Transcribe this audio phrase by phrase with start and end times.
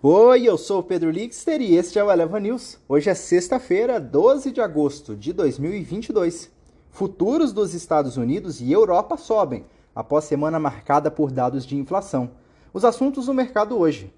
[0.00, 2.78] Oi, eu sou o Pedro Lixter e este é o Eleva News.
[2.88, 6.52] Hoje é sexta-feira, 12 de agosto de 2022.
[6.88, 12.30] Futuros dos Estados Unidos e Europa sobem, após semana marcada por dados de inflação.
[12.72, 14.14] Os assuntos do mercado hoje.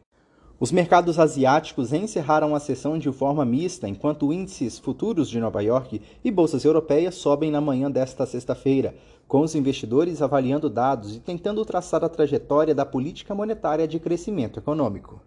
[0.61, 6.03] Os mercados asiáticos encerraram a sessão de forma mista, enquanto índices futuros de Nova York
[6.23, 8.95] e bolsas europeias sobem na manhã desta sexta-feira,
[9.27, 14.59] com os investidores avaliando dados e tentando traçar a trajetória da política monetária de crescimento
[14.59, 15.23] econômico.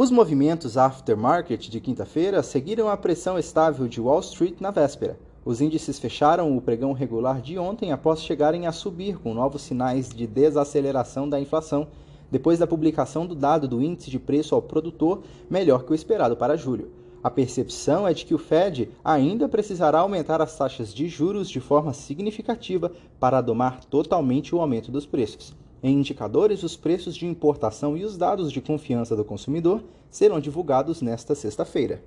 [0.00, 5.18] Os movimentos aftermarket de quinta-feira seguiram a pressão estável de Wall Street na véspera.
[5.44, 10.08] Os índices fecharam o pregão regular de ontem após chegarem a subir com novos sinais
[10.10, 11.88] de desaceleração da inflação,
[12.30, 16.36] depois da publicação do dado do índice de preço ao produtor melhor que o esperado
[16.36, 16.92] para julho.
[17.20, 21.58] A percepção é de que o Fed ainda precisará aumentar as taxas de juros de
[21.58, 25.56] forma significativa para domar totalmente o aumento dos preços.
[25.80, 31.00] Em indicadores, os preços de importação e os dados de confiança do consumidor serão divulgados
[31.00, 32.02] nesta sexta-feira.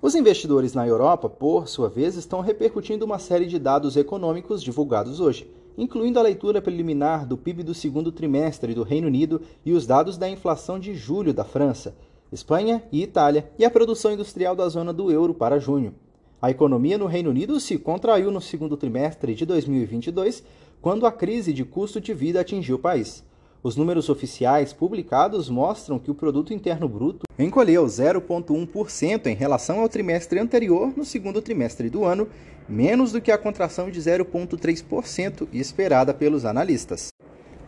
[0.00, 5.18] Os investidores na Europa, por sua vez, estão repercutindo uma série de dados econômicos divulgados
[5.18, 9.86] hoje, incluindo a leitura preliminar do PIB do segundo trimestre do Reino Unido e os
[9.86, 11.96] dados da inflação de julho da França,
[12.30, 15.94] Espanha e Itália, e a produção industrial da zona do euro para junho.
[16.40, 20.42] A economia no Reino Unido se contraiu no segundo trimestre de 2022,
[20.80, 23.22] quando a crise de custo de vida atingiu o país.
[23.62, 29.88] Os números oficiais publicados mostram que o produto interno bruto encolheu 0,1% em relação ao
[29.88, 32.26] trimestre anterior no segundo trimestre do ano,
[32.66, 37.08] menos do que a contração de 0,3% esperada pelos analistas.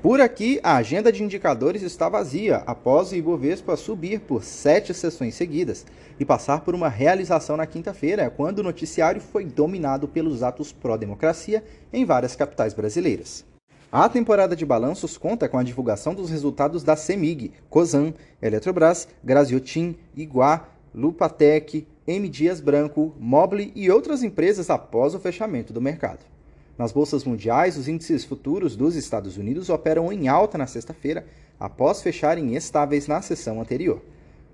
[0.03, 5.37] Por aqui, a agenda de indicadores está vazia após o Ibovespa subir por sete sessões
[5.37, 5.87] seguidas
[6.19, 11.63] e passar por uma realização na quinta-feira, quando o noticiário foi dominado pelos atos pró-democracia
[11.93, 13.45] em várias capitais brasileiras.
[13.93, 19.95] A temporada de balanços conta com a divulgação dos resultados da CEMIG, COSAN, Eletrobras, Graziotin,
[20.17, 22.29] Iguá, Lupatec, M.
[22.29, 26.33] Dias Branco, Mobile e outras empresas após o fechamento do mercado.
[26.79, 31.27] Nas bolsas mundiais, os índices futuros dos Estados Unidos operam em alta na sexta-feira,
[31.61, 34.03] após fecharem estáveis na sessão anterior.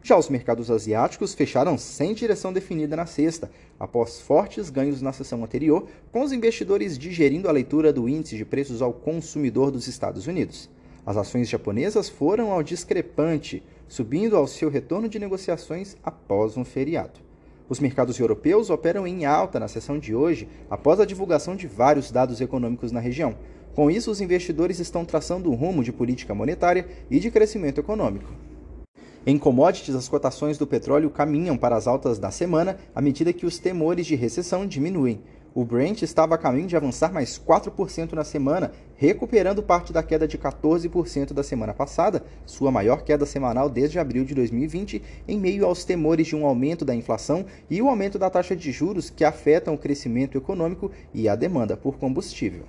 [0.03, 5.43] Já os mercados asiáticos fecharam sem direção definida na sexta, após fortes ganhos na sessão
[5.45, 10.27] anterior, com os investidores digerindo a leitura do índice de preços ao consumidor dos Estados
[10.27, 10.69] Unidos.
[11.07, 17.28] As ações japonesas foram ao discrepante, subindo ao seu retorno de negociações após um feriado.
[17.69, 22.11] Os mercados europeus operam em alta na sessão de hoje, após a divulgação de vários
[22.11, 23.37] dados econômicos na região.
[23.75, 28.33] Com isso, os investidores estão traçando um rumo de política monetária e de crescimento econômico.
[29.27, 33.45] Em commodities, as cotações do petróleo caminham para as altas da semana à medida que
[33.45, 35.21] os temores de recessão diminuem.
[35.55, 40.29] O Brent estava a caminho de avançar mais 4% na semana, recuperando parte da queda
[40.29, 45.65] de 14% da semana passada, sua maior queda semanal desde abril de 2020, em meio
[45.65, 49.25] aos temores de um aumento da inflação e o aumento da taxa de juros que
[49.25, 52.63] afetam o crescimento econômico e a demanda por combustível.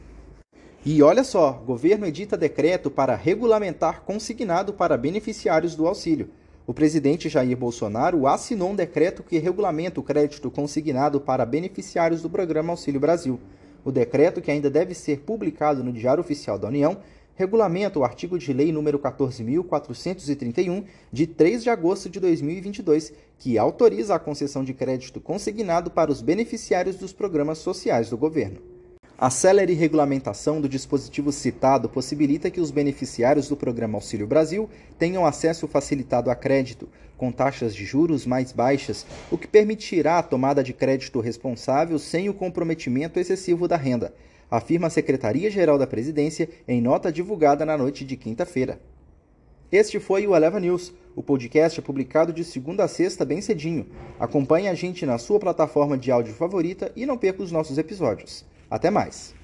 [0.86, 6.30] E olha só, governo edita decreto para regulamentar consignado para beneficiários do auxílio.
[6.70, 12.30] O presidente Jair Bolsonaro assinou um decreto que regulamenta o crédito consignado para beneficiários do
[12.30, 13.40] programa Auxílio Brasil.
[13.84, 17.00] O decreto, que ainda deve ser publicado no Diário Oficial da União,
[17.34, 24.14] regulamenta o artigo de lei número 14.431, de 3 de agosto de 2022, que autoriza
[24.14, 28.79] a concessão de crédito consignado para os beneficiários dos programas sociais do governo.
[29.22, 35.26] A célere regulamentação do dispositivo citado possibilita que os beneficiários do Programa Auxílio Brasil tenham
[35.26, 36.88] acesso facilitado a crédito,
[37.18, 42.30] com taxas de juros mais baixas, o que permitirá a tomada de crédito responsável sem
[42.30, 44.14] o comprometimento excessivo da renda,
[44.50, 48.80] afirma a Secretaria-Geral da Presidência em nota divulgada na noite de quinta-feira.
[49.70, 50.94] Este foi o Eleva News.
[51.14, 53.86] O podcast é publicado de segunda a sexta bem cedinho.
[54.18, 58.46] Acompanhe a gente na sua plataforma de áudio favorita e não perca os nossos episódios.
[58.70, 59.39] Até mais!